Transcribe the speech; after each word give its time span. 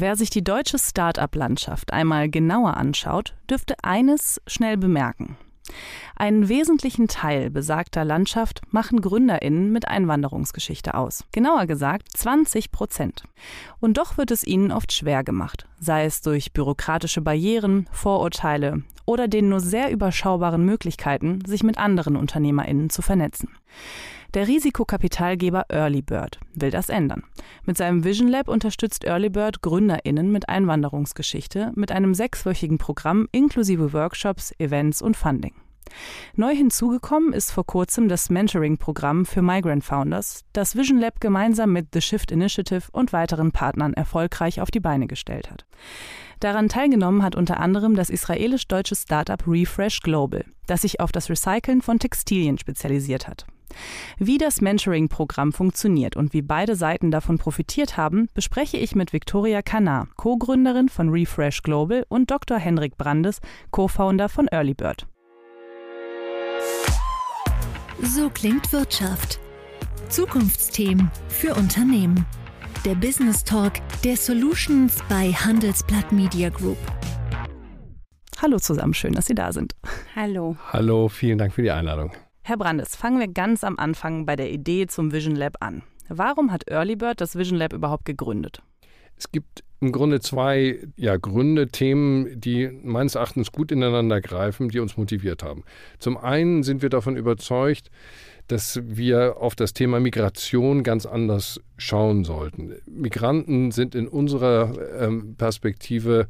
Wer 0.00 0.14
sich 0.14 0.30
die 0.30 0.44
deutsche 0.44 0.78
Start-up-Landschaft 0.78 1.92
einmal 1.92 2.28
genauer 2.28 2.76
anschaut, 2.76 3.34
dürfte 3.50 3.74
eines 3.82 4.40
schnell 4.46 4.76
bemerken. 4.76 5.36
Einen 6.14 6.48
wesentlichen 6.48 7.08
Teil 7.08 7.50
besagter 7.50 8.04
Landschaft 8.04 8.60
machen 8.70 9.00
GründerInnen 9.00 9.72
mit 9.72 9.88
Einwanderungsgeschichte 9.88 10.94
aus. 10.94 11.24
Genauer 11.32 11.66
gesagt 11.66 12.16
20 12.16 12.70
Prozent. 12.70 13.24
Und 13.80 13.98
doch 13.98 14.16
wird 14.18 14.30
es 14.30 14.44
ihnen 14.46 14.70
oft 14.70 14.92
schwer 14.92 15.24
gemacht, 15.24 15.66
sei 15.80 16.04
es 16.04 16.22
durch 16.22 16.52
bürokratische 16.52 17.20
Barrieren, 17.20 17.88
Vorurteile 17.90 18.84
oder 19.04 19.26
den 19.26 19.48
nur 19.48 19.58
sehr 19.58 19.90
überschaubaren 19.90 20.64
Möglichkeiten, 20.64 21.44
sich 21.44 21.64
mit 21.64 21.76
anderen 21.76 22.14
UnternehmerInnen 22.14 22.88
zu 22.88 23.02
vernetzen. 23.02 23.48
Der 24.34 24.46
Risikokapitalgeber 24.46 25.64
Earlybird 25.70 26.38
will 26.52 26.70
das 26.70 26.90
ändern. 26.90 27.22
Mit 27.64 27.78
seinem 27.78 28.04
Vision 28.04 28.28
Lab 28.28 28.48
unterstützt 28.48 29.04
Earlybird 29.04 29.62
GründerInnen 29.62 30.30
mit 30.30 30.50
Einwanderungsgeschichte 30.50 31.72
mit 31.76 31.90
einem 31.90 32.12
sechswöchigen 32.12 32.76
Programm 32.76 33.28
inklusive 33.32 33.94
Workshops, 33.94 34.52
Events 34.58 35.00
und 35.00 35.16
Funding. 35.16 35.54
Neu 36.34 36.54
hinzugekommen 36.54 37.32
ist 37.32 37.50
vor 37.52 37.64
kurzem 37.64 38.08
das 38.08 38.28
Mentoring-Programm 38.28 39.24
für 39.24 39.40
Migrant 39.40 39.82
Founders, 39.84 40.44
das 40.52 40.76
Vision 40.76 40.98
Lab 40.98 41.20
gemeinsam 41.20 41.72
mit 41.72 41.88
The 41.94 42.02
Shift 42.02 42.30
Initiative 42.30 42.84
und 42.92 43.14
weiteren 43.14 43.52
Partnern 43.52 43.94
erfolgreich 43.94 44.60
auf 44.60 44.70
die 44.70 44.80
Beine 44.80 45.06
gestellt 45.06 45.50
hat. 45.50 45.64
Daran 46.40 46.68
teilgenommen 46.68 47.22
hat 47.22 47.34
unter 47.34 47.58
anderem 47.58 47.96
das 47.96 48.10
israelisch-deutsche 48.10 48.94
Startup 48.94 49.42
Refresh 49.46 50.00
Global, 50.00 50.44
das 50.66 50.82
sich 50.82 51.00
auf 51.00 51.12
das 51.12 51.30
Recyceln 51.30 51.80
von 51.80 51.98
Textilien 51.98 52.58
spezialisiert 52.58 53.26
hat. 53.26 53.46
Wie 54.18 54.38
das 54.38 54.60
Mentoring-Programm 54.60 55.52
funktioniert 55.52 56.16
und 56.16 56.32
wie 56.32 56.42
beide 56.42 56.76
Seiten 56.76 57.10
davon 57.10 57.38
profitiert 57.38 57.96
haben, 57.96 58.28
bespreche 58.34 58.76
ich 58.76 58.94
mit 58.94 59.12
Viktoria 59.12 59.62
Kanar, 59.62 60.08
Co-Gründerin 60.16 60.88
von 60.88 61.08
Refresh 61.10 61.62
Global 61.62 62.04
und 62.08 62.30
Dr. 62.30 62.58
Henrik 62.58 62.96
Brandes, 62.96 63.40
Co-Founder 63.70 64.28
von 64.28 64.48
Earlybird. 64.48 65.06
So 68.02 68.30
klingt 68.30 68.72
Wirtschaft. 68.72 69.40
Zukunftsthemen 70.08 71.10
für 71.28 71.54
Unternehmen. 71.54 72.24
Der 72.84 72.94
Business 72.94 73.44
Talk 73.44 73.74
der 74.04 74.16
Solutions 74.16 74.98
bei 75.08 75.32
Handelsblatt 75.32 76.12
Media 76.12 76.48
Group. 76.48 76.78
Hallo 78.40 78.58
zusammen, 78.58 78.94
schön, 78.94 79.14
dass 79.14 79.26
Sie 79.26 79.34
da 79.34 79.52
sind. 79.52 79.74
Hallo. 80.14 80.56
Hallo, 80.72 81.08
vielen 81.08 81.38
Dank 81.38 81.52
für 81.52 81.62
die 81.62 81.72
Einladung. 81.72 82.12
Herr 82.48 82.56
Brandes, 82.56 82.96
fangen 82.96 83.20
wir 83.20 83.28
ganz 83.28 83.62
am 83.62 83.78
Anfang 83.78 84.24
bei 84.24 84.34
der 84.34 84.50
Idee 84.50 84.86
zum 84.86 85.12
Vision 85.12 85.36
Lab 85.36 85.58
an. 85.60 85.82
Warum 86.08 86.50
hat 86.50 86.66
Earlybird 86.66 87.20
das 87.20 87.36
Vision 87.36 87.58
Lab 87.58 87.74
überhaupt 87.74 88.06
gegründet? 88.06 88.62
Es 89.18 89.30
gibt 89.30 89.64
im 89.82 89.92
Grunde 89.92 90.20
zwei 90.20 90.78
ja, 90.96 91.18
Gründe, 91.18 91.68
Themen, 91.68 92.40
die 92.40 92.70
meines 92.82 93.16
Erachtens 93.16 93.52
gut 93.52 93.70
ineinander 93.70 94.22
greifen, 94.22 94.70
die 94.70 94.78
uns 94.78 94.96
motiviert 94.96 95.42
haben. 95.42 95.62
Zum 95.98 96.16
einen 96.16 96.62
sind 96.62 96.80
wir 96.80 96.88
davon 96.88 97.18
überzeugt, 97.18 97.90
dass 98.48 98.80
wir 98.84 99.36
auf 99.38 99.54
das 99.54 99.74
Thema 99.74 100.00
Migration 100.00 100.82
ganz 100.82 101.06
anders 101.06 101.60
schauen 101.76 102.24
sollten. 102.24 102.74
Migranten 102.86 103.70
sind 103.70 103.94
in 103.94 104.08
unserer 104.08 104.72
ähm, 105.00 105.36
Perspektive 105.36 106.26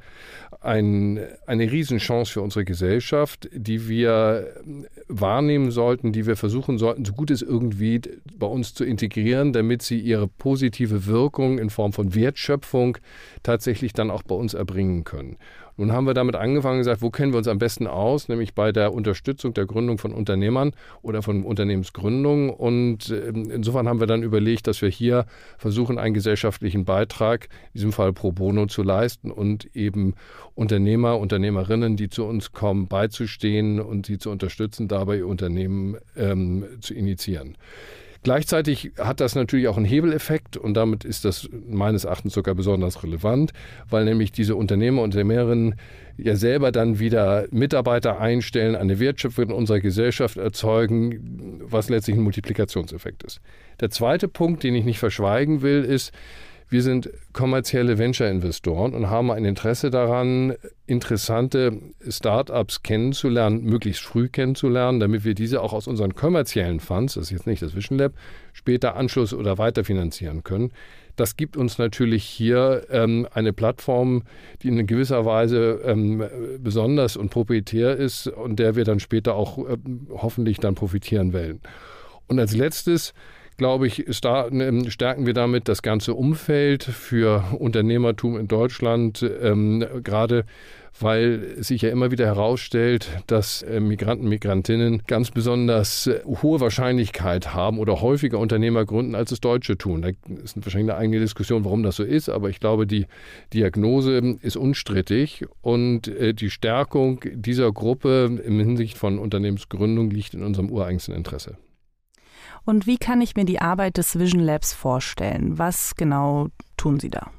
ein, 0.61 1.21
eine 1.47 1.71
Riesenchance 1.71 2.33
für 2.33 2.43
unsere 2.43 2.65
Gesellschaft, 2.65 3.49
die 3.53 3.89
wir 3.89 4.49
ähm, 4.65 4.87
wahrnehmen 5.09 5.71
sollten, 5.71 6.13
die 6.13 6.27
wir 6.27 6.37
versuchen 6.37 6.77
sollten, 6.77 7.05
so 7.05 7.13
gut 7.13 7.31
es 7.31 7.41
irgendwie 7.41 8.01
bei 8.37 8.47
uns 8.47 8.75
zu 8.75 8.85
integrieren, 8.85 9.53
damit 9.53 9.83
sie 9.83 9.99
ihre 9.99 10.29
positive 10.29 11.07
Wirkung 11.07 11.59
in 11.59 11.71
Form 11.71 11.93
von 11.93 12.15
Wertschöpfung 12.15 12.99
tatsächlich 13.43 13.93
dann 13.93 14.11
auch 14.11 14.23
bei 14.23 14.35
uns 14.35 14.55
erbringen 14.55 15.05
können. 15.05 15.39
Nun 15.79 15.93
haben 15.93 16.09
wir 16.09 16.15
damit 16.15 16.35
angefangen 16.35 16.75
und 16.75 16.81
gesagt, 16.81 17.03
wo 17.03 17.11
kennen 17.11 17.33
wir 17.33 17.39
uns 17.39 17.47
am 17.47 17.59
besten 17.59 17.87
aus, 17.87 18.29
nämlich 18.29 18.53
bei 18.53 18.73
der 18.73 18.93
Unterstützung 18.93 19.55
der 19.55 19.65
Gründung 19.65 19.99
von 19.99 20.13
Unternehmern 20.13 20.73
oder 21.03 21.23
von 21.23 21.45
Unternehmensgründung. 21.45 22.51
Und 22.51 23.11
ähm, 23.11 23.49
insofern 23.49 23.87
haben 23.89 24.01
wir 24.01 24.09
dann 24.09 24.25
überlegt, 24.25 24.67
dass 24.67 24.83
wir 24.83 24.89
hier 24.89 25.25
versuchen, 25.57 25.97
einen 25.97 26.15
gesellschaftlichen 26.15 26.85
Beitrag, 26.85 27.49
in 27.67 27.75
diesem 27.75 27.93
Fall 27.93 28.13
pro 28.13 28.33
bono, 28.33 28.67
zu 28.67 28.83
leisten 28.83 29.31
und 29.31 29.77
eben 29.77 30.15
Unternehmer, 30.57 31.17
Unternehmerinnen, 31.17 31.97
die 31.97 32.09
zu 32.09 32.25
uns 32.25 32.51
kommen, 32.51 32.89
beizustehen 32.89 33.79
und 33.79 34.07
sie 34.07 34.19
zu 34.19 34.31
unterstützen, 34.31 34.89
dabei 34.89 35.19
ihr 35.19 35.29
Unternehmen 35.29 35.97
ähm, 36.17 36.65
zu 36.81 36.93
initiieren. 36.93 37.57
Gleichzeitig 38.23 38.93
hat 38.99 39.21
das 39.21 39.35
natürlich 39.35 39.69
auch 39.69 39.77
einen 39.77 39.87
Hebeleffekt 39.87 40.57
und 40.57 40.75
damit 40.75 41.05
ist 41.05 41.25
das 41.25 41.49
meines 41.69 42.05
Erachtens 42.05 42.35
sogar 42.35 42.55
besonders 42.55 43.03
relevant, 43.03 43.53
weil 43.89 44.05
nämlich 44.05 44.33
diese 44.33 44.57
Unternehmer 44.57 45.03
und 45.03 45.15
Unternehmerinnen 45.15 45.77
ja 46.17 46.35
selber 46.35 46.73
dann 46.73 46.99
wieder 46.99 47.47
Mitarbeiter 47.51 48.21
einstellen, 48.21 48.75
eine 48.75 48.99
Wertschöpfung 48.99 49.45
in 49.47 49.53
unserer 49.53 49.81
Gesellschaft 49.81 50.37
erzeugen, 50.37 51.61
was 51.63 51.89
letztlich 51.89 52.17
ein 52.17 52.23
Multiplikationseffekt 52.23 53.23
ist. 53.23 53.41
Der 53.81 53.91
zweite 53.91 54.27
Punkt, 54.27 54.65
den 54.65 54.75
ich 54.75 54.85
nicht 54.85 54.99
verschweigen 54.99 55.63
will, 55.63 55.85
ist, 55.85 56.13
wir 56.71 56.83
sind 56.83 57.11
kommerzielle 57.33 57.97
Venture-Investoren 57.97 58.95
und 58.95 59.09
haben 59.09 59.31
ein 59.31 59.45
Interesse 59.45 59.91
daran, 59.91 60.55
interessante 60.87 61.79
Startups 62.07 62.83
kennenzulernen, 62.83 63.65
möglichst 63.65 64.03
früh 64.03 64.29
kennenzulernen, 64.29 65.01
damit 65.01 65.25
wir 65.25 65.35
diese 65.35 65.63
auch 65.63 65.73
aus 65.73 65.87
unseren 65.87 66.15
kommerziellen 66.15 66.81
Funds, 66.81 67.15
das 67.15 67.25
ist 67.25 67.31
jetzt 67.31 67.47
nicht 67.47 67.63
das 67.63 67.75
Vision 67.75 67.99
Lab, 67.99 68.13
später 68.53 68.97
Anschluss 68.97 69.33
oder 69.33 69.57
weiterfinanzieren 69.57 70.45
können. 70.45 70.73
Das 71.17 71.37
gibt 71.37 71.57
uns 71.57 71.79
natürlich 71.79 72.23
hier 72.23 72.87
ähm, 72.91 73.27
eine 73.33 73.53
Plattform, 73.53 74.23
die 74.63 74.69
in 74.69 74.87
gewisser 74.87 75.25
Weise 75.25 75.81
ähm, 75.85 76.23
besonders 76.61 77.17
und 77.17 77.31
proprietär 77.31 77.97
ist 77.97 78.29
und 78.29 78.59
der 78.59 78.77
wir 78.77 78.85
dann 78.85 79.01
später 79.01 79.35
auch 79.35 79.59
äh, 79.59 79.79
hoffentlich 80.11 80.59
dann 80.59 80.75
profitieren 80.75 81.33
werden. 81.33 81.61
Und 82.29 82.39
als 82.39 82.55
letztes 82.55 83.15
glaube 83.59 83.87
ich, 83.87 84.07
ähm, 84.25 84.91
stärken 84.91 85.27
wir 85.27 85.35
damit 85.35 85.69
das 85.69 85.83
ganze 85.83 86.15
Umfeld 86.15 86.85
für 86.85 87.45
Unternehmertum 87.59 88.39
in 88.39 88.49
Deutschland, 88.49 89.29
ähm, 89.43 89.85
gerade 90.03 90.45
weil 91.01 91.63
sich 91.63 91.83
ja 91.83 91.91
immer 91.91 92.11
wieder 92.11 92.27
herausstellt, 92.27 93.09
dass 93.27 93.63
äh, 93.63 93.81
Migranten, 93.81 94.29
Migrantinnen 94.29 95.03
ganz 95.07 95.31
besonders 95.31 96.07
äh, 96.07 96.21
hohe 96.25 96.61
Wahrscheinlichkeit 96.61 97.55
haben 97.55 97.79
oder 97.79 98.01
häufiger 98.01 98.39
Unternehmer 98.39 98.85
gründen, 98.85 99.15
als 99.15 99.31
es 99.33 99.41
Deutsche 99.41 99.77
tun. 99.77 100.03
Da 100.03 100.09
ist 100.43 100.57
wahrscheinlich 100.57 100.91
eine 100.91 100.97
eigene 100.97 101.21
Diskussion, 101.21 101.65
warum 101.65 101.83
das 101.83 101.97
so 101.97 102.05
ist, 102.05 102.29
aber 102.29 102.49
ich 102.49 102.61
glaube, 102.61 102.87
die 102.87 103.07
Diagnose 103.53 104.37
ist 104.41 104.57
unstrittig 104.57 105.45
und 105.61 106.09
äh, 106.09 106.33
die 106.35 106.51
Stärkung 106.51 107.21
dieser 107.33 107.71
Gruppe 107.73 108.41
im 108.45 108.59
Hinsicht 108.59 108.99
von 108.99 109.19
Unternehmensgründung 109.19 110.11
liegt 110.11 110.35
in 110.35 110.43
unserem 110.43 110.71
ureigensten 110.71 111.15
Interesse. 111.15 111.57
Und 112.69 112.87
wie 112.87 112.99
kann 112.99 113.23
ich 113.23 113.35
mir 113.35 113.47
die 113.47 113.63
Arbeit 113.63 113.97
des 113.97 114.19
Vision 114.19 114.43
Labs 114.43 114.75
vorstellen? 114.75 115.57
Was 115.57 115.95
genau 115.97 116.49
tun 116.77 117.01
Sie 117.01 117.09
da? 117.09 117.31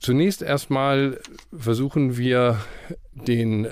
Zunächst 0.00 0.42
erstmal 0.42 1.20
versuchen 1.56 2.16
wir 2.16 2.58
den 3.12 3.68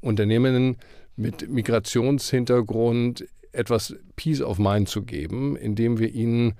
Unternehmen 0.00 0.78
mit 1.14 1.50
Migrationshintergrund 1.50 3.26
etwas 3.52 3.96
Peace 4.16 4.40
of 4.40 4.58
Mind 4.58 4.88
zu 4.88 5.02
geben, 5.02 5.56
indem 5.56 5.98
wir 5.98 6.14
ihnen 6.14 6.54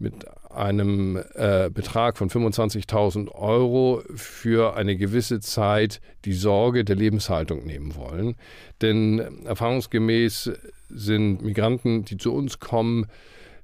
mit 0.00 0.26
einem 0.50 1.22
äh, 1.34 1.70
Betrag 1.70 2.18
von 2.18 2.28
25.000 2.28 3.30
Euro 3.30 4.02
für 4.16 4.74
eine 4.74 4.96
gewisse 4.96 5.38
Zeit 5.38 6.00
die 6.24 6.32
Sorge 6.32 6.84
der 6.84 6.96
Lebenshaltung 6.96 7.64
nehmen 7.64 7.94
wollen. 7.94 8.34
Denn 8.82 9.44
erfahrungsgemäß 9.44 10.50
sind 10.88 11.42
Migranten, 11.42 12.04
die 12.04 12.16
zu 12.16 12.32
uns 12.34 12.58
kommen, 12.60 13.06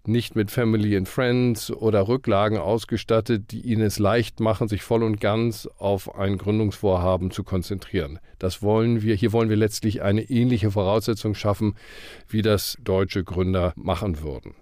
nicht 0.07 0.35
mit 0.35 0.51
Family 0.51 0.97
and 0.97 1.09
Friends 1.09 1.71
oder 1.71 2.09
Rücklagen 2.09 2.59
ausgestattet, 2.59 3.53
die 3.53 3.61
ihnen 3.61 3.83
es 3.83 3.99
leicht 3.99 4.41
machen, 4.41 4.69
sich 4.69 4.83
voll 4.83 5.03
und 5.03 5.21
ganz 5.21 5.69
auf 5.79 6.17
ein 6.17 6.39
Gründungsvorhaben 6.39 7.31
zu 7.31 7.45
konzentrieren. 7.45 8.19
Das 8.39 8.63
wollen 8.63 9.03
wir, 9.03 9.15
hier 9.15 9.33
wollen 9.33 9.49
wir 9.49 9.57
letztlich 9.57 10.03
eine 10.03 10.23
ähnliche 10.23 10.73
Voraussetzung 10.73 11.35
schaffen, 11.35 11.77
wie 12.29 12.43
das 12.43 12.77
deutsche 12.83 13.23
Gründer 13.23 13.73
machen 13.77 14.23
würden. 14.23 14.55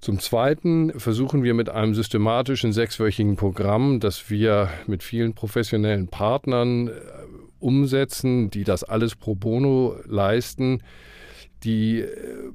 Zum 0.00 0.20
Zweiten 0.20 0.92
versuchen 0.98 1.42
wir 1.42 1.54
mit 1.54 1.70
einem 1.70 1.94
systematischen 1.94 2.72
sechswöchigen 2.72 3.34
Programm, 3.34 3.98
das 3.98 4.30
wir 4.30 4.68
mit 4.86 5.02
vielen 5.02 5.34
professionellen 5.34 6.06
Partnern 6.06 6.88
äh, 6.88 6.92
umsetzen, 7.58 8.50
die 8.50 8.62
das 8.62 8.84
alles 8.84 9.16
pro 9.16 9.34
bono 9.34 9.96
leisten, 10.06 10.82
die 11.64 12.00
äh, 12.00 12.06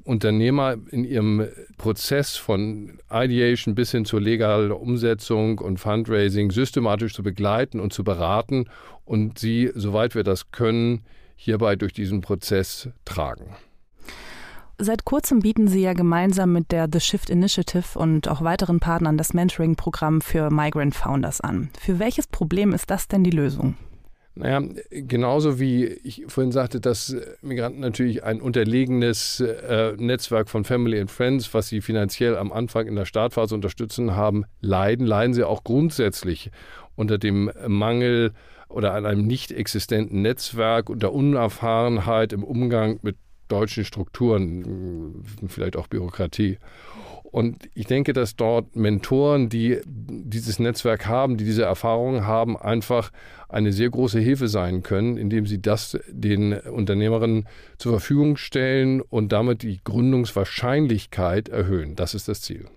Unternehmer 0.03 0.75
in 0.91 1.05
ihrem 1.05 1.47
Prozess 1.77 2.35
von 2.35 2.99
Ideation 3.11 3.75
bis 3.75 3.91
hin 3.91 4.05
zur 4.05 4.21
legalen 4.21 4.71
Umsetzung 4.71 5.59
und 5.59 5.79
Fundraising 5.79 6.51
systematisch 6.51 7.13
zu 7.13 7.23
begleiten 7.23 7.79
und 7.79 7.93
zu 7.93 8.03
beraten 8.03 8.65
und 9.05 9.39
sie, 9.39 9.71
soweit 9.75 10.15
wir 10.15 10.23
das 10.23 10.51
können, 10.51 11.01
hierbei 11.35 11.75
durch 11.75 11.93
diesen 11.93 12.21
Prozess 12.21 12.89
tragen. 13.05 13.55
Seit 14.79 15.05
kurzem 15.05 15.39
bieten 15.39 15.67
Sie 15.67 15.81
ja 15.81 15.93
gemeinsam 15.93 16.51
mit 16.51 16.71
der 16.71 16.87
The 16.91 16.99
Shift 16.99 17.29
Initiative 17.29 17.97
und 17.97 18.27
auch 18.27 18.41
weiteren 18.41 18.79
Partnern 18.79 19.17
das 19.17 19.33
Mentoring-Programm 19.33 20.21
für 20.21 20.49
Migrant 20.49 20.95
Founders 20.95 21.41
an. 21.41 21.69
Für 21.79 21.99
welches 21.99 22.27
Problem 22.27 22.73
ist 22.73 22.89
das 22.89 23.07
denn 23.07 23.23
die 23.23 23.31
Lösung? 23.31 23.75
Naja, 24.35 24.63
genauso 24.89 25.59
wie 25.59 25.85
ich 25.85 26.23
vorhin 26.27 26.51
sagte, 26.51 26.79
dass 26.79 27.15
Migranten 27.41 27.79
natürlich 27.79 28.23
ein 28.23 28.41
unterlegenes 28.41 29.39
äh, 29.39 29.93
Netzwerk 29.97 30.49
von 30.49 30.63
Family 30.63 30.99
and 30.99 31.11
Friends, 31.11 31.53
was 31.53 31.67
sie 31.67 31.81
finanziell 31.81 32.35
am 32.35 32.51
Anfang 32.51 32.87
in 32.87 32.95
der 32.95 33.05
Startphase 33.05 33.53
unterstützen 33.53 34.15
haben, 34.15 34.45
leiden, 34.59 35.05
leiden 35.05 35.35
sie 35.35 35.43
auch 35.43 35.63
grundsätzlich 35.63 36.49
unter 36.95 37.19
dem 37.19 37.51
Mangel 37.67 38.33
oder 38.69 38.95
an 38.95 39.05
einem 39.05 39.27
nicht 39.27 39.51
existenten 39.51 40.23
Netzwerk, 40.23 40.89
unter 40.89 41.13
Unerfahrenheit 41.13 42.33
im 42.33 42.43
Umgang 42.43 42.99
mit 43.03 43.17
deutschen 43.53 43.85
Strukturen, 43.85 45.23
vielleicht 45.47 45.77
auch 45.77 45.87
Bürokratie. 45.87 46.57
Und 47.23 47.69
ich 47.73 47.87
denke, 47.87 48.13
dass 48.13 48.35
dort 48.35 48.75
Mentoren, 48.75 49.49
die 49.49 49.79
dieses 49.85 50.59
Netzwerk 50.59 51.07
haben, 51.07 51.37
die 51.37 51.45
diese 51.45 51.63
Erfahrungen 51.63 52.25
haben, 52.27 52.57
einfach 52.57 53.11
eine 53.49 53.71
sehr 53.71 53.89
große 53.89 54.19
Hilfe 54.19 54.47
sein 54.47 54.83
können, 54.83 55.17
indem 55.17 55.45
sie 55.45 55.61
das 55.61 55.97
den 56.07 56.53
Unternehmerinnen 56.53 57.47
zur 57.77 57.93
Verfügung 57.93 58.37
stellen 58.37 59.01
und 59.01 59.31
damit 59.31 59.63
die 59.63 59.79
Gründungswahrscheinlichkeit 59.83 61.49
erhöhen. 61.49 61.95
Das 61.95 62.13
ist 62.13 62.27
das 62.27 62.41
Ziel. 62.41 62.67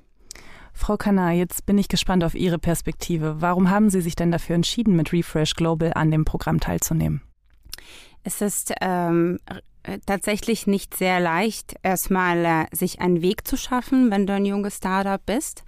Frau 0.73 0.97
Kanar, 0.99 1.33
jetzt 1.33 1.65
bin 1.65 1.79
ich 1.79 1.89
gespannt 1.89 2.23
auf 2.23 2.35
Ihre 2.35 2.59
Perspektive. 2.59 3.37
Warum 3.41 3.71
haben 3.71 3.89
Sie 3.89 4.03
sich 4.03 4.15
denn 4.15 4.31
dafür 4.31 4.57
entschieden, 4.57 4.95
mit 4.95 5.13
Refresh 5.13 5.55
Global 5.55 5.93
an 5.95 6.11
dem 6.11 6.27
Programm 6.27 6.61
teilzunehmen? 6.61 7.23
Es 8.23 8.41
ist 8.41 8.73
ähm, 8.81 9.39
äh, 9.47 9.61
tatsächlich 10.07 10.67
nicht 10.67 10.97
sehr 10.97 11.21
leicht, 11.21 11.75
erstmal 11.83 12.45
äh, 12.45 12.67
sich 12.73 13.01
einen 13.01 13.23
Weg 13.23 13.47
zu 13.47 13.57
schaffen, 13.57 14.11
wenn 14.11 14.27
du 14.27 14.33
ein 14.33 14.45
junges 14.45 14.77
Startup 14.77 15.25
bist. 15.25 15.65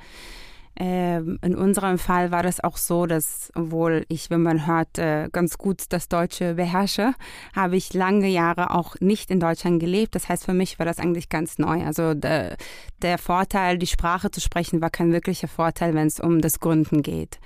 Ähm, 0.80 1.40
in 1.42 1.56
unserem 1.56 1.98
Fall 1.98 2.30
war 2.30 2.44
das 2.44 2.62
auch 2.62 2.76
so, 2.76 3.06
dass, 3.06 3.50
obwohl 3.56 4.04
ich, 4.08 4.30
wenn 4.30 4.42
man 4.42 4.66
hört, 4.66 4.96
äh, 4.98 5.28
ganz 5.32 5.58
gut 5.58 5.82
das 5.88 6.08
Deutsche 6.08 6.54
beherrsche, 6.54 7.14
habe 7.54 7.76
ich 7.76 7.94
lange 7.94 8.28
Jahre 8.28 8.70
auch 8.70 8.94
nicht 9.00 9.32
in 9.32 9.40
Deutschland 9.40 9.80
gelebt. 9.80 10.14
Das 10.14 10.28
heißt, 10.28 10.44
für 10.44 10.54
mich 10.54 10.78
war 10.78 10.86
das 10.86 11.00
eigentlich 11.00 11.28
ganz 11.28 11.58
neu. 11.58 11.84
Also 11.84 12.14
der, 12.14 12.56
der 13.02 13.18
Vorteil, 13.18 13.78
die 13.78 13.88
Sprache 13.88 14.30
zu 14.30 14.40
sprechen, 14.40 14.80
war 14.80 14.90
kein 14.90 15.12
wirklicher 15.12 15.48
Vorteil, 15.48 15.94
wenn 15.94 16.06
es 16.06 16.20
um 16.20 16.40
das 16.40 16.60
Gründen 16.60 17.02
geht. 17.02 17.40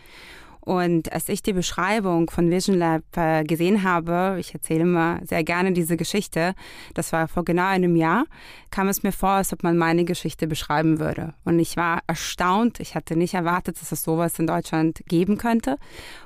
Und 0.65 1.13
als 1.13 1.29
ich 1.29 1.43
die 1.43 1.53
Beschreibung 1.53 2.31
von 2.31 2.49
Vision 2.49 2.79
Lab 2.79 3.03
äh, 3.17 3.43
gesehen 3.43 3.83
habe, 3.83 4.37
ich 4.39 4.55
erzähle 4.55 4.83
immer 4.83 5.19
sehr 5.25 5.43
gerne 5.43 5.73
diese 5.73 5.97
Geschichte, 5.97 6.55
das 6.95 7.13
war 7.13 7.27
vor 7.27 7.45
genau 7.45 7.67
einem 7.67 7.97
Jahr, 7.97 8.27
kam 8.71 8.87
es 8.87 9.03
mir 9.03 9.11
vor, 9.11 9.31
als 9.31 9.53
ob 9.53 9.65
man 9.65 9.77
meine 9.77 10.05
Geschichte 10.05 10.47
beschreiben 10.47 11.01
würde. 11.01 11.35
Und 11.45 11.59
ich 11.59 11.77
war 11.77 12.01
erstaunt. 12.07 12.79
Ich 12.79 12.95
hatte 12.95 13.17
nicht 13.17 13.35
erwartet, 13.35 13.81
dass 13.81 13.91
es 13.91 14.05
sowas 14.05 14.39
in 14.39 14.47
Deutschland 14.47 15.03
geben 15.09 15.37
könnte. 15.37 15.79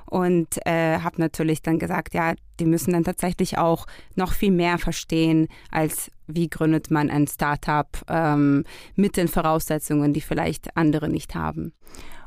Und 0.04 0.64
äh, 0.66 0.98
habe 0.98 1.20
natürlich 1.20 1.62
dann 1.62 1.78
gesagt, 1.78 2.12
ja, 2.12 2.34
die 2.60 2.66
müssen 2.66 2.92
dann 2.92 3.04
tatsächlich 3.04 3.56
auch 3.56 3.86
noch 4.16 4.32
viel 4.32 4.52
mehr 4.52 4.76
verstehen, 4.76 5.48
als 5.70 6.10
wie 6.26 6.48
gründet 6.48 6.90
man 6.90 7.08
ein 7.08 7.26
Startup 7.26 7.88
ähm, 8.08 8.64
mit 8.96 9.16
den 9.16 9.28
Voraussetzungen, 9.28 10.12
die 10.12 10.20
vielleicht 10.20 10.76
andere 10.76 11.08
nicht 11.08 11.34
haben. 11.34 11.72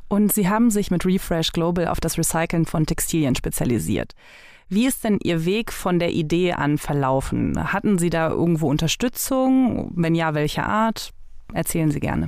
Und 0.10 0.34
Sie 0.34 0.50
haben 0.50 0.72
sich 0.72 0.92
mit 0.92 1.06
Refresh 1.06 1.52
Global 1.52 1.88
auf 1.88 2.00
das 2.00 2.18
Recyceln 2.18 2.66
von 2.66 2.86
Textilien 2.86 3.36
spezialisiert. 3.36 4.16
Wie 4.68 4.86
ist 4.86 5.04
denn 5.04 5.20
Ihr 5.24 5.46
Weg 5.46 5.72
von 5.72 6.00
der 6.00 6.12
Idee 6.12 6.54
an 6.54 6.78
verlaufen? 6.78 7.72
Hatten 7.72 7.98
Sie 7.98 8.10
da 8.10 8.30
irgendwo 8.30 8.70
Unterstützung? 8.70 9.92
Wenn 9.96 10.16
ja, 10.16 10.34
welche 10.34 10.64
Art? 10.64 11.14
Erzählen 11.54 11.92
Sie 11.92 12.00
gerne. 12.00 12.28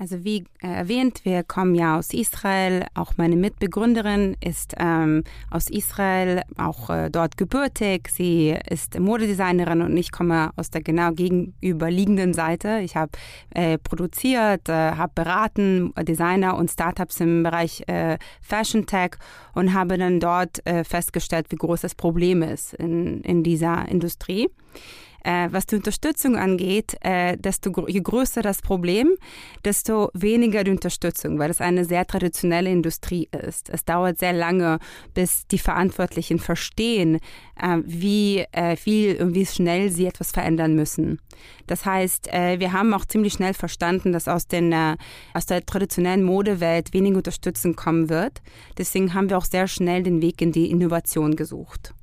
Also 0.00 0.24
wie 0.24 0.44
äh, 0.62 0.66
erwähnt, 0.66 1.26
wir 1.26 1.42
kommen 1.42 1.74
ja 1.74 1.98
aus 1.98 2.14
Israel. 2.14 2.86
Auch 2.94 3.18
meine 3.18 3.36
Mitbegründerin 3.36 4.34
ist 4.42 4.74
ähm, 4.78 5.24
aus 5.50 5.68
Israel, 5.68 6.40
auch 6.56 6.88
äh, 6.88 7.10
dort 7.10 7.36
gebürtig. 7.36 8.08
Sie 8.08 8.56
ist 8.70 8.98
Modedesignerin 8.98 9.82
und 9.82 9.94
ich 9.98 10.10
komme 10.10 10.52
aus 10.56 10.70
der 10.70 10.80
genau 10.80 11.12
gegenüberliegenden 11.12 12.32
Seite. 12.32 12.80
Ich 12.82 12.96
habe 12.96 13.10
äh, 13.50 13.76
produziert, 13.76 14.70
äh, 14.70 14.92
habe 14.92 15.12
beraten, 15.14 15.92
Designer 15.98 16.56
und 16.56 16.70
Startups 16.70 17.20
im 17.20 17.42
Bereich 17.42 17.82
äh, 17.86 18.16
Fashion 18.40 18.86
Tech 18.86 19.16
und 19.54 19.74
habe 19.74 19.98
dann 19.98 20.18
dort 20.18 20.66
äh, 20.66 20.82
festgestellt, 20.82 21.48
wie 21.50 21.56
groß 21.56 21.82
das 21.82 21.94
Problem 21.94 22.40
ist 22.40 22.72
in, 22.72 23.20
in 23.20 23.42
dieser 23.42 23.86
Industrie. 23.86 24.48
Äh, 25.24 25.48
was 25.50 25.66
die 25.66 25.76
Unterstützung 25.76 26.36
angeht, 26.36 26.96
äh, 27.00 27.36
desto 27.36 27.86
je 27.86 28.00
größer 28.00 28.42
das 28.42 28.62
Problem, 28.62 29.08
desto 29.64 30.10
weniger 30.14 30.64
die 30.64 30.70
Unterstützung, 30.70 31.38
weil 31.38 31.50
es 31.50 31.60
eine 31.60 31.84
sehr 31.84 32.06
traditionelle 32.06 32.70
Industrie 32.70 33.28
ist. 33.46 33.68
Es 33.68 33.84
dauert 33.84 34.18
sehr 34.18 34.32
lange, 34.32 34.78
bis 35.14 35.46
die 35.46 35.58
Verantwortlichen 35.58 36.38
verstehen, 36.38 37.18
äh, 37.60 37.78
wie 37.84 38.44
äh, 38.52 38.76
viel 38.76 39.20
und 39.22 39.34
wie 39.34 39.46
schnell 39.46 39.90
sie 39.90 40.06
etwas 40.06 40.30
verändern 40.30 40.74
müssen. 40.74 41.20
Das 41.66 41.84
heißt, 41.84 42.32
äh, 42.32 42.58
wir 42.58 42.72
haben 42.72 42.94
auch 42.94 43.04
ziemlich 43.04 43.34
schnell 43.34 43.54
verstanden, 43.54 44.12
dass 44.12 44.28
aus, 44.28 44.46
den, 44.46 44.72
äh, 44.72 44.96
aus 45.34 45.46
der 45.46 45.64
traditionellen 45.64 46.22
Modewelt 46.22 46.92
wenig 46.92 47.14
Unterstützung 47.14 47.76
kommen 47.76 48.08
wird. 48.08 48.42
Deswegen 48.78 49.14
haben 49.14 49.30
wir 49.30 49.38
auch 49.38 49.44
sehr 49.44 49.68
schnell 49.68 50.02
den 50.02 50.22
Weg 50.22 50.40
in 50.40 50.52
die 50.52 50.70
Innovation 50.70 51.36
gesucht. 51.36 51.94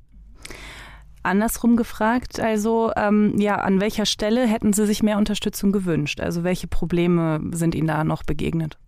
Andersrum 1.28 1.76
gefragt, 1.76 2.40
also 2.40 2.90
ähm, 2.96 3.38
ja, 3.38 3.56
an 3.56 3.80
welcher 3.80 4.06
Stelle 4.06 4.46
hätten 4.46 4.72
Sie 4.72 4.86
sich 4.86 5.02
mehr 5.02 5.18
Unterstützung 5.18 5.72
gewünscht? 5.72 6.20
Also 6.20 6.42
welche 6.42 6.66
Probleme 6.66 7.40
sind 7.52 7.74
Ihnen 7.74 7.88
da 7.88 8.04
noch 8.04 8.22
begegnet? 8.22 8.78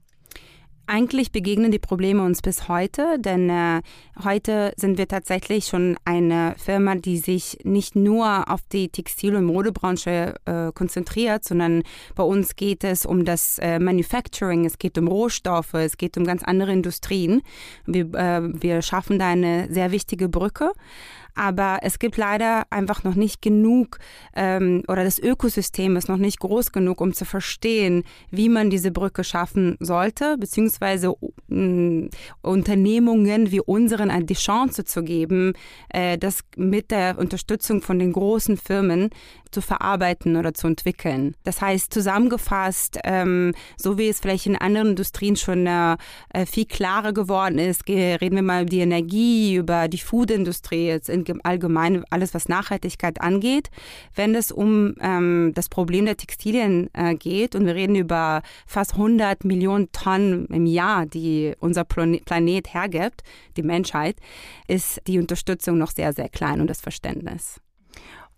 Eigentlich 0.93 1.31
begegnen 1.31 1.71
die 1.71 1.79
Probleme 1.79 2.25
uns 2.25 2.43
bis 2.43 2.67
heute, 2.67 3.21
denn 3.21 3.49
äh, 3.49 3.81
heute 4.25 4.73
sind 4.75 4.99
wir 4.99 5.07
tatsächlich 5.07 5.67
schon 5.67 5.97
eine 6.05 6.57
Firma, 6.59 6.97
die 6.97 7.19
sich 7.19 7.59
nicht 7.63 7.95
nur 7.95 8.51
auf 8.51 8.61
die 8.73 8.89
Textil- 8.89 9.37
und 9.37 9.45
Modebranche 9.45 10.35
äh, 10.47 10.73
konzentriert, 10.73 11.45
sondern 11.45 11.85
bei 12.17 12.25
uns 12.25 12.57
geht 12.57 12.83
es 12.83 13.07
um 13.07 13.25
das 13.25 13.61
äh, 13.61 13.79
Manufacturing, 13.79 14.65
es 14.65 14.79
geht 14.79 14.99
um 14.99 15.07
Rohstoffe, 15.07 15.75
es 15.75 15.97
geht 15.97 16.19
um 16.19 16.25
ganz 16.25 16.43
andere 16.43 16.73
Industrien. 16.73 17.43
Wir, 17.87 18.13
äh, 18.15 18.41
wir 18.61 18.83
schaffen 18.83 19.21
da 19.21 19.29
eine 19.29 19.73
sehr 19.73 19.93
wichtige 19.93 20.29
Brücke 20.29 20.73
aber 21.41 21.79
es 21.81 21.99
gibt 21.99 22.19
leider 22.19 22.65
einfach 22.69 23.03
noch 23.03 23.15
nicht 23.15 23.41
genug 23.41 23.99
ähm, 24.37 24.83
oder 24.89 25.05
das 25.05 25.19
Ökosystem 25.19 25.97
ist 25.97 26.07
noch 26.07 26.19
nicht 26.19 26.39
groß 26.39 26.71
genug, 26.71 27.01
um 27.01 27.15
zu 27.15 27.25
verstehen, 27.25 28.05
wie 28.31 28.51
man 28.51 28.69
diese 28.69 28.91
Brücke 28.91 29.25
schaffen 29.25 29.79
sollte, 29.81 30.37
beziehungsweise 30.37 31.15
äh, 31.51 32.11
Unternehmungen 32.43 33.51
wie 33.51 33.61
unseren 33.61 34.11
die 34.27 34.35
Chance 34.35 34.85
zu 34.85 35.03
geben, 35.03 35.55
äh, 35.89 36.19
das 36.19 36.41
mit 36.57 36.91
der 36.91 37.17
Unterstützung 37.19 37.81
von 37.81 37.99
den 37.99 38.13
großen 38.13 38.59
Firmen 38.59 39.09
zu 39.51 39.63
verarbeiten 39.63 40.37
oder 40.37 40.53
zu 40.55 40.67
entwickeln. 40.67 41.35
Das 41.45 41.61
heißt, 41.61 41.93
zusammengefasst, 41.93 42.99
ähm, 43.05 43.53
so 43.79 43.99
wie 43.99 44.09
es 44.09 44.21
vielleicht 44.21 44.47
in 44.47 44.57
anderen 44.57 44.91
Industrien 44.91 45.37
schon 45.37 45.67
äh, 45.67 45.97
äh 46.35 46.47
viel 46.47 46.67
klarer 46.67 47.13
geworden 47.13 47.59
ist, 47.59 47.89
reden 47.89 48.37
wir 48.37 48.43
mal 48.43 48.63
über 48.63 48.71
die 48.71 48.81
Energie, 48.81 49.57
über 49.57 49.89
die 49.89 49.99
Foodindustrie, 49.99 50.87
jetzt 50.87 51.09
in 51.09 51.25
allgemein 51.43 52.05
alles, 52.11 52.35
was 52.35 52.49
Nachhaltigkeit 52.49 53.21
angeht. 53.21 53.71
Wenn 54.15 54.35
es 54.35 54.51
um 54.51 54.95
ähm, 55.01 55.53
das 55.55 55.69
Problem 55.69 56.07
der 56.07 56.17
Textilien 56.17 56.91
äh, 56.93 57.15
geht 57.15 57.55
und 57.55 57.67
wir 57.67 57.75
reden 57.75 57.95
über 57.97 58.43
fast 58.67 58.95
100 58.95 59.45
Millionen 59.45 59.93
Tonnen 59.93 60.47
im 60.47 60.67
Jahr, 60.67 61.07
die 61.07 61.55
unser 61.61 61.85
Planet 61.85 62.75
hergibt, 62.75 63.23
die 63.57 63.63
Menschheit, 63.63 64.17
ist 64.67 65.01
die 65.07 65.19
Unterstützung 65.19 65.79
noch 65.79 65.91
sehr, 65.91 66.13
sehr 66.13 66.29
klein 66.29 66.61
und 66.61 66.69
das 66.69 66.81
Verständnis. 66.81 67.61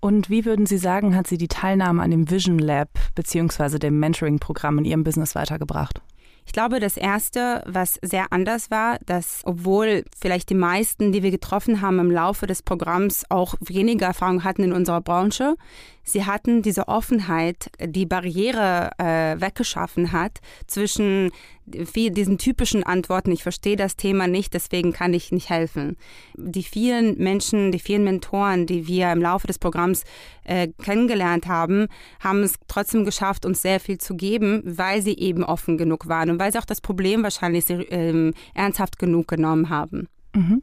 Und 0.01 0.31
wie 0.31 0.45
würden 0.45 0.67
Sie 0.67 0.79
sagen, 0.79 1.15
hat 1.15 1.29
Sie 1.29 1.39
die 1.39 1.47
Teilnahme 1.47 2.03
an 2.03 2.11
dem 2.11 2.29
Vision 2.29 2.59
Lab 2.59 2.89
bzw. 3.15 3.79
dem 3.79 4.01
Mentoring-Programm 4.01 4.79
in 4.79 4.85
Ihrem 4.85 5.05
Business 5.05 5.37
weitergebracht? 5.37 6.03
Ich 6.45 6.53
glaube, 6.53 6.81
das 6.81 6.97
Erste, 6.97 7.63
was 7.67 7.99
sehr 8.03 8.33
anders 8.33 8.71
war, 8.71 8.99
dass 9.07 9.43
obwohl 9.45 10.05
vielleicht 10.21 10.51
die 10.51 10.55
meisten, 10.55 11.13
die 11.13 11.23
wir 11.23 11.31
getroffen 11.31 11.81
haben 11.81 11.99
im 11.99 12.11
Laufe 12.11 12.47
des 12.47 12.63
Programms, 12.63 13.25
auch 13.31 13.55
weniger 13.61 14.07
Erfahrung 14.07 14.45
hatten 14.45 14.65
in 14.65 14.73
unserer 14.73 15.01
Branche, 15.01 15.57
sie 16.05 16.25
hatten 16.25 16.63
diese 16.63 16.89
Offenheit, 16.89 17.71
die 17.81 18.07
Barriere 18.07 18.91
äh, 18.99 19.41
weggeschaffen 19.41 20.13
hat 20.13 20.39
zwischen 20.67 21.31
diesen 21.65 22.39
typischen 22.39 22.83
Antworten, 22.83 23.31
ich 23.31 23.45
verstehe 23.45 23.77
das 23.77 23.97
Thema 23.97 24.27
nicht, 24.27 24.53
deswegen 24.53 24.93
kann 24.93 25.15
ich 25.15 25.31
nicht 25.31 25.49
helfen. 25.49 25.97
Die 26.35 26.65
vielen 26.65 27.19
Menschen, 27.19 27.71
die 27.71 27.79
vielen 27.79 28.03
Mentoren, 28.03 28.67
die 28.67 28.89
wir 28.89 29.13
im 29.13 29.23
Laufe 29.23 29.47
des 29.47 29.61
Programms 29.61 30.03
äh, 30.45 30.69
kennengelernt 30.83 31.47
haben, 31.47 31.87
haben 32.19 32.43
es 32.43 32.57
trotzdem 32.67 33.05
geschafft, 33.05 33.47
uns 33.47 33.63
sehr 33.63 33.79
viel 33.79 33.99
zu 33.99 34.17
geben, 34.17 34.63
weil 34.65 35.03
sie 35.03 35.17
eben 35.17 35.45
offen 35.45 35.79
genug 35.79 36.09
waren 36.09 36.31
und 36.31 36.41
weil 36.41 36.51
sie 36.53 36.59
auch 36.59 36.65
das 36.65 36.81
Problem 36.81 37.23
wahrscheinlich 37.23 37.65
ähm, 37.69 38.35
ernsthaft 38.55 38.99
genug 38.99 39.29
genommen 39.29 39.69
haben. 39.69 40.09
Mhm. 40.35 40.63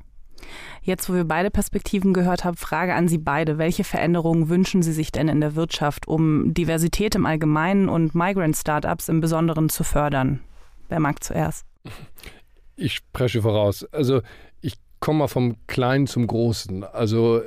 Jetzt, 0.82 1.10
wo 1.10 1.14
wir 1.14 1.26
beide 1.26 1.52
Perspektiven 1.52 2.14
gehört 2.14 2.44
haben, 2.44 2.58
Frage 2.58 2.94
an 2.94 3.08
Sie 3.08 3.18
beide. 3.18 3.58
Welche 3.58 3.84
Veränderungen 3.84 4.50
wünschen 4.50 4.82
Sie 4.82 4.94
sich 4.94 5.12
denn 5.12 5.28
in 5.28 5.42
der 5.42 5.56
Wirtschaft, 5.56 6.08
um 6.08 6.54
Diversität 6.54 7.16
im 7.16 7.26
Allgemeinen 7.26 7.90
und 7.90 8.16
Migrant-Startups 8.16 9.10
im 9.10 9.22
Besonderen 9.22 9.70
zu 9.70 9.84
fördern? 9.84 10.42
Wer 10.88 11.00
mag 11.00 11.24
zuerst? 11.24 11.66
Ich 12.76 12.94
spreche 12.94 13.42
voraus. 13.42 13.84
Also 13.92 14.22
komme 15.00 15.20
mal 15.20 15.28
vom 15.28 15.56
Kleinen 15.68 16.08
zum 16.08 16.28
Großen. 16.28 16.84
Also 16.84 17.42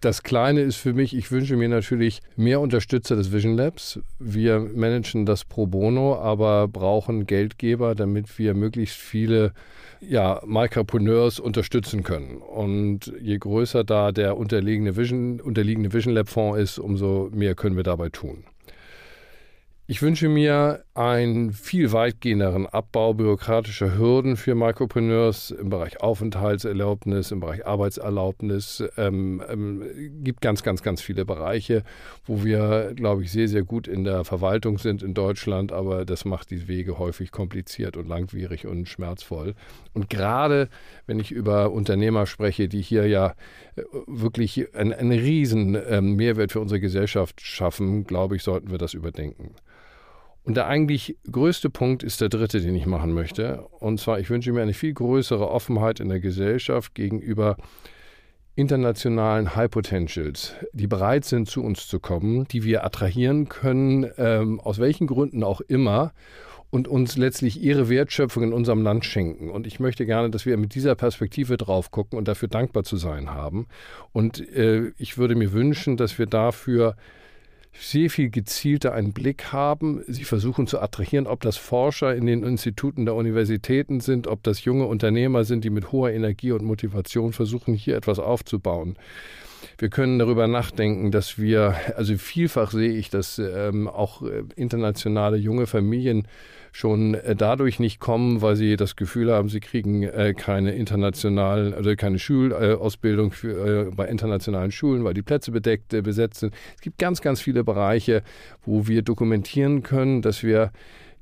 das 0.00 0.22
Kleine 0.22 0.60
ist 0.60 0.76
für 0.76 0.92
mich, 0.92 1.16
ich 1.16 1.30
wünsche 1.30 1.56
mir 1.56 1.68
natürlich 1.68 2.20
mehr 2.36 2.60
Unterstützer 2.60 3.16
des 3.16 3.32
Vision 3.32 3.56
Labs. 3.56 4.00
Wir 4.18 4.60
managen 4.60 5.26
das 5.26 5.44
pro 5.44 5.66
bono, 5.66 6.16
aber 6.16 6.68
brauchen 6.68 7.26
Geldgeber, 7.26 7.94
damit 7.94 8.38
wir 8.38 8.54
möglichst 8.54 8.96
viele 8.96 9.52
ja, 10.00 10.40
Micropreneurs 10.44 11.40
unterstützen 11.40 12.02
können. 12.02 12.38
Und 12.38 13.12
je 13.20 13.38
größer 13.38 13.84
da 13.84 14.12
der 14.12 14.36
unterliegende 14.36 14.96
Vision, 14.96 15.40
unterliegende 15.40 15.92
Vision 15.92 16.14
Lab 16.14 16.28
Fonds 16.28 16.58
ist, 16.58 16.78
umso 16.78 17.30
mehr 17.32 17.54
können 17.54 17.76
wir 17.76 17.84
dabei 17.84 18.08
tun. 18.08 18.44
Ich 19.92 20.00
wünsche 20.00 20.30
mir 20.30 20.84
einen 20.94 21.52
viel 21.52 21.92
weitgehenderen 21.92 22.66
Abbau 22.66 23.12
bürokratischer 23.12 23.98
Hürden 23.98 24.38
für 24.38 24.54
Micropreneurs 24.54 25.50
im 25.50 25.68
Bereich 25.68 26.00
Aufenthaltserlaubnis, 26.00 27.30
im 27.30 27.40
Bereich 27.40 27.66
Arbeitserlaubnis. 27.66 28.82
Ähm, 28.96 29.42
ähm, 29.50 29.84
gibt 30.24 30.40
ganz, 30.40 30.62
ganz, 30.62 30.82
ganz 30.82 31.02
viele 31.02 31.26
Bereiche, 31.26 31.84
wo 32.24 32.42
wir, 32.42 32.94
glaube 32.94 33.22
ich, 33.22 33.32
sehr, 33.32 33.48
sehr 33.48 33.64
gut 33.64 33.86
in 33.86 34.04
der 34.04 34.24
Verwaltung 34.24 34.78
sind 34.78 35.02
in 35.02 35.12
Deutschland, 35.12 35.72
aber 35.72 36.06
das 36.06 36.24
macht 36.24 36.50
die 36.50 36.68
Wege 36.68 36.98
häufig 36.98 37.30
kompliziert 37.30 37.98
und 37.98 38.08
langwierig 38.08 38.66
und 38.66 38.88
schmerzvoll. 38.88 39.54
Und 39.92 40.08
gerade 40.08 40.70
wenn 41.06 41.20
ich 41.20 41.32
über 41.32 41.70
Unternehmer 41.70 42.24
spreche, 42.24 42.66
die 42.66 42.80
hier 42.80 43.06
ja 43.08 43.34
äh, 43.76 43.82
wirklich 44.06 44.74
einen, 44.74 44.94
einen 44.94 45.12
riesen 45.12 45.76
ähm, 45.86 46.16
Mehrwert 46.16 46.50
für 46.50 46.60
unsere 46.60 46.80
Gesellschaft 46.80 47.42
schaffen, 47.42 48.04
glaube 48.04 48.36
ich, 48.36 48.42
sollten 48.42 48.70
wir 48.70 48.78
das 48.78 48.94
überdenken. 48.94 49.54
Und 50.44 50.56
der 50.56 50.66
eigentlich 50.66 51.16
größte 51.30 51.70
Punkt 51.70 52.02
ist 52.02 52.20
der 52.20 52.28
dritte, 52.28 52.60
den 52.60 52.74
ich 52.74 52.86
machen 52.86 53.12
möchte. 53.12 53.62
Und 53.78 54.00
zwar, 54.00 54.18
ich 54.18 54.28
wünsche 54.28 54.52
mir 54.52 54.62
eine 54.62 54.74
viel 54.74 54.92
größere 54.92 55.48
Offenheit 55.48 56.00
in 56.00 56.08
der 56.08 56.20
Gesellschaft 56.20 56.94
gegenüber 56.94 57.56
internationalen 58.54 59.54
High 59.56 59.70
Potentials, 59.70 60.54
die 60.72 60.86
bereit 60.86 61.24
sind, 61.24 61.48
zu 61.48 61.62
uns 61.62 61.86
zu 61.86 62.00
kommen, 62.00 62.46
die 62.48 62.64
wir 62.64 62.84
attrahieren 62.84 63.48
können, 63.48 64.10
ähm, 64.18 64.60
aus 64.60 64.78
welchen 64.78 65.06
Gründen 65.06 65.42
auch 65.42 65.60
immer, 65.60 66.12
und 66.72 66.88
uns 66.88 67.18
letztlich 67.18 67.62
ihre 67.62 67.90
Wertschöpfung 67.90 68.44
in 68.44 68.52
unserem 68.54 68.82
Land 68.82 69.04
schenken. 69.04 69.50
Und 69.50 69.66
ich 69.66 69.78
möchte 69.78 70.06
gerne, 70.06 70.30
dass 70.30 70.46
wir 70.46 70.56
mit 70.56 70.74
dieser 70.74 70.94
Perspektive 70.94 71.58
drauf 71.58 71.90
gucken 71.90 72.18
und 72.18 72.28
dafür 72.28 72.48
dankbar 72.48 72.82
zu 72.82 72.96
sein 72.96 73.30
haben. 73.30 73.66
Und 74.12 74.40
äh, 74.56 74.92
ich 74.96 75.18
würde 75.18 75.34
mir 75.34 75.52
wünschen, 75.52 75.98
dass 75.98 76.18
wir 76.18 76.24
dafür 76.24 76.96
sehr 77.72 78.10
viel 78.10 78.30
gezielter 78.30 78.92
einen 78.92 79.12
Blick 79.12 79.52
haben. 79.52 80.02
Sie 80.06 80.24
versuchen 80.24 80.66
zu 80.66 80.80
attrahieren, 80.80 81.26
ob 81.26 81.40
das 81.40 81.56
Forscher 81.56 82.14
in 82.14 82.26
den 82.26 82.42
Instituten 82.42 83.06
der 83.06 83.14
Universitäten 83.14 84.00
sind, 84.00 84.26
ob 84.26 84.42
das 84.42 84.64
junge 84.64 84.86
Unternehmer 84.86 85.44
sind, 85.44 85.64
die 85.64 85.70
mit 85.70 85.90
hoher 85.92 86.10
Energie 86.10 86.52
und 86.52 86.64
Motivation 86.64 87.32
versuchen, 87.32 87.74
hier 87.74 87.96
etwas 87.96 88.18
aufzubauen. 88.18 88.96
Wir 89.78 89.88
können 89.88 90.18
darüber 90.18 90.46
nachdenken, 90.46 91.10
dass 91.10 91.38
wir, 91.38 91.74
also 91.96 92.16
vielfach 92.16 92.70
sehe 92.70 92.92
ich, 92.92 93.10
dass 93.10 93.38
ähm, 93.38 93.88
auch 93.88 94.22
äh, 94.22 94.44
internationale 94.56 95.36
junge 95.36 95.66
Familien 95.66 96.26
schon 96.72 97.14
äh, 97.14 97.36
dadurch 97.36 97.78
nicht 97.78 98.00
kommen, 98.00 98.40
weil 98.40 98.56
sie 98.56 98.76
das 98.76 98.96
Gefühl 98.96 99.30
haben, 99.30 99.48
sie 99.50 99.60
kriegen 99.60 100.02
äh, 100.02 100.34
keine 100.34 100.72
internationalen, 100.72 101.74
also 101.74 101.94
keine 101.96 102.18
Schulausbildung 102.18 103.30
für, 103.30 103.88
äh, 103.88 103.90
bei 103.90 104.08
internationalen 104.08 104.72
Schulen, 104.72 105.04
weil 105.04 105.14
die 105.14 105.22
Plätze 105.22 105.52
bedeckt, 105.52 105.92
äh, 105.92 106.00
besetzt 106.00 106.40
sind. 106.40 106.54
Es 106.74 106.80
gibt 106.80 106.98
ganz, 106.98 107.20
ganz 107.20 107.40
viele 107.40 107.62
Bereiche, 107.62 108.22
wo 108.64 108.88
wir 108.88 109.02
dokumentieren 109.02 109.82
können, 109.82 110.22
dass 110.22 110.42
wir 110.42 110.72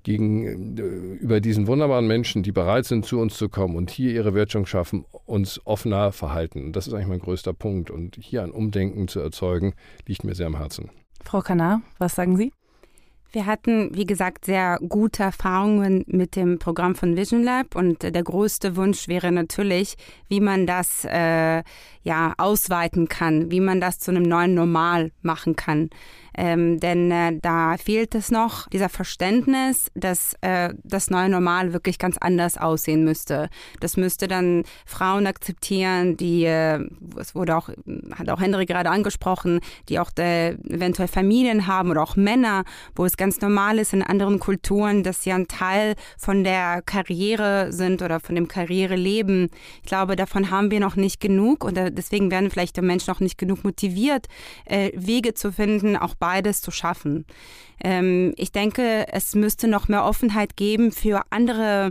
gegenüber 0.03 1.37
äh, 1.37 1.41
diesen 1.41 1.67
wunderbaren 1.67 2.07
Menschen, 2.07 2.43
die 2.43 2.53
bereit 2.53 2.87
sind, 2.87 3.05
zu 3.05 3.19
uns 3.19 3.37
zu 3.37 3.49
kommen 3.49 3.77
und 3.77 3.91
hier 3.91 4.13
ihre 4.13 4.35
Wertschöpfung 4.35 4.67
schaffen, 4.67 5.05
uns 5.27 5.61
offener 5.65 6.13
verhalten. 6.13 6.73
Das 6.73 6.87
ist 6.87 6.95
eigentlich 6.95 7.09
mein 7.09 7.21
größter 7.21 7.53
Punkt. 7.53 7.91
Und 7.91 8.17
hier 8.17 8.43
ein 8.43 8.51
Umdenken 8.51 9.09
zu 9.09 9.21
erzeugen, 9.21 9.75
liegt 10.07 10.25
mir 10.25 10.35
sehr 10.35 10.47
am 10.47 10.57
Herzen. 10.57 10.91
Frau 11.25 11.41
Kanar, 11.41 11.83
was 11.99 12.15
sagen 12.15 12.37
Sie? 12.37 12.53
Wir 13.33 13.47
hatten, 13.47 13.95
wie 13.95 14.07
gesagt, 14.07 14.45
sehr 14.45 14.81
gute 14.89 15.23
Erfahrungen 15.23 16.05
mit 16.09 16.35
dem 16.35 16.59
Programm 16.59 16.97
von 16.97 17.17
Vision 17.17 17.45
Lab 17.45 17.77
und 17.77 18.03
der 18.03 18.23
größte 18.25 18.75
Wunsch 18.75 19.07
wäre 19.07 19.31
natürlich, 19.31 19.95
wie 20.29 20.41
man 20.41 20.67
das 20.67 21.05
äh, 21.05 21.63
ja 22.03 22.35
ausweiten 22.39 23.07
kann, 23.07 23.53
wie 23.53 23.61
man 23.61 23.81
das 23.81 24.01
zu 24.01 24.11
einem 24.11 24.25
neuen 24.25 24.55
Normal 24.55 25.13
machen 25.23 25.55
kann 25.55 25.91
ähm, 26.41 26.81
denn 26.81 27.11
äh, 27.11 27.39
da 27.43 27.77
fehlt 27.77 28.15
es 28.15 28.31
noch, 28.31 28.67
dieser 28.71 28.89
Verständnis, 28.89 29.91
dass 29.95 30.33
äh, 30.41 30.73
das 30.85 31.11
neue 31.11 31.29
Normal 31.29 31.75
wirklich 31.75 31.99
ganz 31.99 32.17
anders 32.17 32.57
aussehen 32.57 33.05
müsste. 33.05 33.51
Das 33.81 33.99
müsste 33.99 34.27
dann 34.27 34.65
Frauen 34.87 35.27
akzeptieren, 35.27 36.17
die, 36.17 36.45
äh, 36.45 36.81
es 37.19 37.35
wurde 37.35 37.59
auch, 37.59 37.69
hat 38.15 38.31
auch 38.31 38.41
Henry 38.41 38.65
gerade 38.65 38.89
angesprochen, 38.89 39.61
die 39.91 39.99
auch 39.99 40.13
äh, 40.19 40.53
eventuell 40.53 41.09
Familien 41.09 41.67
haben 41.67 41.91
oder 41.91 42.03
auch 42.03 42.17
Männer, 42.17 42.65
wo 42.95 43.05
es 43.05 43.19
ganz 43.19 43.43
normal 43.43 43.79
ist 43.79 43.93
in 43.93 44.03
anderen 44.03 44.39
Kulturen, 44.39 45.03
dass 45.03 45.23
sie 45.23 45.33
ein 45.33 45.47
Teil 45.47 45.95
von 46.17 46.43
der 46.43 46.81
Karriere 46.81 47.71
sind 47.71 48.01
oder 48.01 48.19
von 48.19 48.35
dem 48.35 48.49
Karriereleben. 48.49 49.51
Ich 49.83 49.89
glaube, 49.89 50.17
davon 50.17 50.51
haben 50.51 50.71
wir 50.71 50.81
noch 50.81 50.97
nicht 50.97 51.21
genug 51.21 51.65
und 51.65 51.77
äh, 51.77 51.93
deswegen 51.93 52.31
werden 52.31 52.51
vielleicht 52.51 52.79
die 52.79 52.81
Menschen 52.81 53.13
auch 53.13 53.21
nicht 53.21 53.37
genug 53.37 53.63
motiviert, 53.63 54.27
äh, 54.65 54.91
Wege 54.95 55.35
zu 55.35 55.53
finden, 55.53 55.99
auch 55.99 56.15
beides 56.31 56.63
zu 56.63 56.71
schaffen. 56.71 57.25
Ähm, 57.83 58.35
ich 58.37 58.53
denke, 58.53 59.07
es 59.11 59.35
müsste 59.35 59.67
noch 59.67 59.89
mehr 59.89 60.05
Offenheit 60.05 60.57
geben 60.57 60.93
für 60.93 61.23
andere 61.31 61.91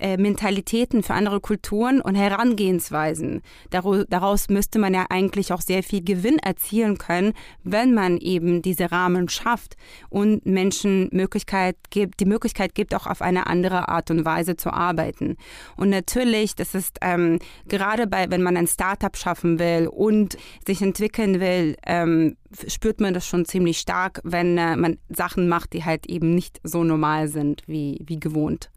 äh, 0.00 0.16
Mentalitäten, 0.16 1.02
für 1.02 1.14
andere 1.14 1.40
Kulturen 1.40 2.00
und 2.00 2.14
Herangehensweisen. 2.14 3.42
Daraus 3.70 4.48
müsste 4.48 4.78
man 4.78 4.94
ja 4.94 5.06
eigentlich 5.10 5.52
auch 5.52 5.60
sehr 5.60 5.82
viel 5.82 6.02
Gewinn 6.02 6.38
erzielen 6.38 6.98
können, 6.98 7.32
wenn 7.62 7.94
man 7.94 8.18
eben 8.18 8.62
diese 8.62 8.90
Rahmen 8.90 9.28
schafft 9.28 9.76
und 10.08 10.46
Menschen 10.46 11.08
Möglichkeit 11.12 11.76
gibt, 11.90 12.20
die 12.20 12.24
Möglichkeit 12.24 12.74
gibt, 12.74 12.94
auch 12.94 13.06
auf 13.06 13.22
eine 13.22 13.46
andere 13.46 13.88
Art 13.88 14.10
und 14.10 14.24
Weise 14.24 14.56
zu 14.56 14.72
arbeiten. 14.72 15.36
Und 15.76 15.90
natürlich, 15.90 16.54
das 16.54 16.74
ist 16.74 16.98
ähm, 17.02 17.38
gerade 17.68 18.06
bei, 18.06 18.30
wenn 18.30 18.42
man 18.42 18.56
ein 18.56 18.66
Startup 18.66 19.16
schaffen 19.16 19.58
will 19.58 19.88
und 19.88 20.36
sich 20.66 20.82
entwickeln 20.82 21.40
will, 21.40 21.76
ähm, 21.86 22.36
spürt 22.66 23.00
man 23.00 23.14
das 23.14 23.26
schon 23.26 23.44
ziemlich 23.44 23.78
stark, 23.78 24.20
wenn 24.24 24.58
äh, 24.58 24.76
man 24.76 24.98
Sachen 25.08 25.48
macht, 25.48 25.72
die 25.72 25.84
halt 25.84 26.06
eben 26.06 26.34
nicht 26.34 26.60
so 26.64 26.84
normal 26.84 27.28
sind 27.28 27.62
wie, 27.66 28.00
wie 28.04 28.18
gewohnt. 28.18 28.70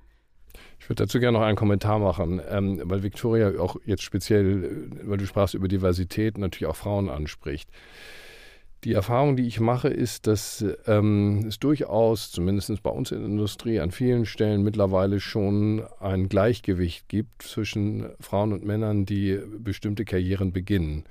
Ich 0.83 0.89
würde 0.89 1.03
dazu 1.03 1.21
gerne 1.21 1.37
noch 1.37 1.45
einen 1.45 1.55
Kommentar 1.55 1.97
machen, 1.97 2.41
ähm, 2.49 2.81
weil 2.83 3.03
Victoria 3.03 3.57
auch 3.57 3.77
jetzt 3.85 4.03
speziell, 4.03 4.65
äh, 4.65 5.07
weil 5.09 5.17
du 5.17 5.25
sprachst 5.25 5.53
über 5.53 5.69
Diversität, 5.69 6.37
natürlich 6.37 6.69
auch 6.69 6.75
Frauen 6.75 7.07
anspricht. 7.07 7.69
Die 8.83 8.91
Erfahrung, 8.91 9.37
die 9.37 9.47
ich 9.47 9.61
mache, 9.61 9.87
ist, 9.87 10.27
dass 10.27 10.65
ähm, 10.85 11.45
es 11.47 11.57
durchaus, 11.57 12.31
zumindest 12.31 12.83
bei 12.83 12.89
uns 12.89 13.11
in 13.13 13.19
der 13.19 13.29
Industrie, 13.29 13.79
an 13.79 13.91
vielen 13.91 14.25
Stellen 14.25 14.61
mittlerweile 14.61 15.21
schon 15.21 15.85
ein 16.01 16.27
Gleichgewicht 16.27 17.07
gibt 17.07 17.43
zwischen 17.43 18.09
Frauen 18.19 18.51
und 18.51 18.65
Männern, 18.65 19.05
die 19.05 19.39
bestimmte 19.59 20.03
Karrieren 20.03 20.51
beginnen. 20.51 21.05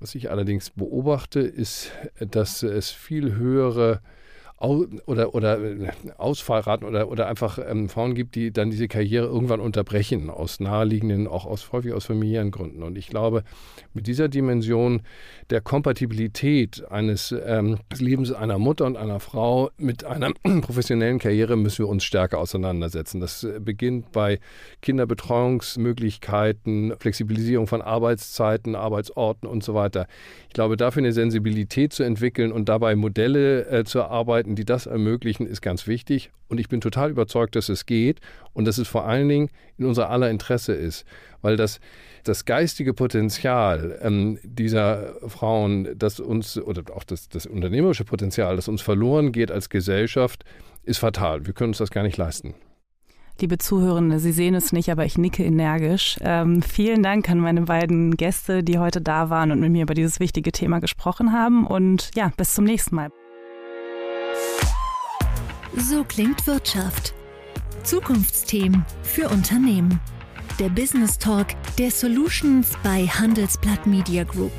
Was 0.00 0.16
ich 0.16 0.32
allerdings 0.32 0.70
beobachte, 0.70 1.38
ist, 1.38 1.92
dass 2.18 2.64
es 2.64 2.90
viel 2.90 3.36
höhere 3.36 4.00
oder, 4.62 5.34
oder 5.34 5.60
äh, 5.60 5.90
Ausfallraten 6.16 6.86
oder, 6.86 7.08
oder 7.08 7.26
einfach 7.26 7.58
ähm, 7.58 7.88
Frauen 7.88 8.14
gibt, 8.14 8.36
die 8.36 8.52
dann 8.52 8.70
diese 8.70 8.88
Karriere 8.88 9.26
irgendwann 9.26 9.60
unterbrechen, 9.60 10.30
aus 10.30 10.60
naheliegenden, 10.60 11.26
auch 11.26 11.46
aus, 11.46 11.72
häufig 11.72 11.92
aus 11.92 12.06
familiären 12.06 12.50
Gründen. 12.50 12.82
Und 12.82 12.96
ich 12.96 13.08
glaube, 13.08 13.44
mit 13.92 14.06
dieser 14.06 14.28
Dimension 14.28 15.02
der 15.50 15.60
Kompatibilität 15.60 16.90
eines 16.90 17.34
ähm, 17.44 17.78
Lebens 17.98 18.32
einer 18.32 18.58
Mutter 18.58 18.86
und 18.86 18.96
einer 18.96 19.20
Frau 19.20 19.70
mit 19.76 20.04
einer 20.04 20.32
professionellen 20.60 21.18
Karriere 21.18 21.56
müssen 21.56 21.84
wir 21.84 21.88
uns 21.88 22.04
stärker 22.04 22.38
auseinandersetzen. 22.38 23.20
Das 23.20 23.44
äh, 23.44 23.60
beginnt 23.60 24.12
bei 24.12 24.38
Kinderbetreuungsmöglichkeiten, 24.80 26.94
Flexibilisierung 26.98 27.66
von 27.66 27.82
Arbeitszeiten, 27.82 28.76
Arbeitsorten 28.76 29.48
und 29.48 29.64
so 29.64 29.74
weiter. 29.74 30.06
Ich 30.48 30.54
glaube, 30.54 30.76
dafür 30.76 31.00
eine 31.00 31.12
Sensibilität 31.12 31.92
zu 31.92 32.04
entwickeln 32.04 32.52
und 32.52 32.68
dabei 32.68 32.94
Modelle 32.94 33.66
äh, 33.66 33.82
zu 33.84 33.98
erarbeiten, 33.98 34.51
finden, 34.52 34.56
die 34.56 34.64
das 34.64 34.86
ermöglichen, 34.86 35.46
ist 35.46 35.62
ganz 35.62 35.86
wichtig. 35.86 36.30
Und 36.48 36.58
ich 36.58 36.68
bin 36.68 36.80
total 36.80 37.10
überzeugt, 37.10 37.56
dass 37.56 37.68
es 37.68 37.86
geht 37.86 38.20
und 38.52 38.66
dass 38.66 38.78
es 38.78 38.88
vor 38.88 39.06
allen 39.06 39.28
Dingen 39.28 39.48
in 39.78 39.86
unser 39.86 40.10
aller 40.10 40.30
Interesse 40.30 40.74
ist, 40.74 41.04
weil 41.40 41.56
das, 41.56 41.80
das 42.24 42.44
geistige 42.44 42.94
Potenzial 42.94 43.98
ähm, 44.02 44.38
dieser 44.42 45.14
Frauen, 45.28 45.88
das 45.96 46.20
uns, 46.20 46.58
oder 46.58 46.82
auch 46.94 47.04
das, 47.04 47.28
das 47.28 47.46
unternehmerische 47.46 48.04
Potenzial, 48.04 48.56
das 48.56 48.68
uns 48.68 48.82
verloren 48.82 49.32
geht 49.32 49.50
als 49.50 49.68
Gesellschaft, 49.68 50.44
ist 50.84 50.98
fatal. 50.98 51.46
Wir 51.46 51.54
können 51.54 51.70
uns 51.70 51.78
das 51.78 51.90
gar 51.90 52.02
nicht 52.02 52.16
leisten. 52.16 52.54
Liebe 53.40 53.56
Zuhörende, 53.56 54.18
Sie 54.18 54.30
sehen 54.30 54.54
es 54.54 54.72
nicht, 54.72 54.90
aber 54.90 55.06
ich 55.06 55.16
nicke 55.16 55.42
energisch. 55.42 56.18
Ähm, 56.20 56.60
vielen 56.60 57.02
Dank 57.02 57.30
an 57.30 57.38
meine 57.38 57.62
beiden 57.62 58.16
Gäste, 58.16 58.62
die 58.62 58.78
heute 58.78 59.00
da 59.00 59.30
waren 59.30 59.50
und 59.50 59.60
mit 59.60 59.72
mir 59.72 59.82
über 59.82 59.94
dieses 59.94 60.20
wichtige 60.20 60.52
Thema 60.52 60.80
gesprochen 60.80 61.32
haben. 61.32 61.66
Und 61.66 62.10
ja, 62.14 62.30
bis 62.36 62.54
zum 62.54 62.64
nächsten 62.64 62.94
Mal. 62.94 63.10
So 65.76 66.04
klingt 66.04 66.46
Wirtschaft. 66.46 67.14
Zukunftsthemen 67.82 68.84
für 69.02 69.28
Unternehmen. 69.30 69.98
Der 70.58 70.68
Business 70.68 71.18
Talk 71.18 71.46
der 71.78 71.90
Solutions 71.90 72.72
bei 72.82 73.06
Handelsblatt 73.06 73.86
Media 73.86 74.24
Group. 74.24 74.52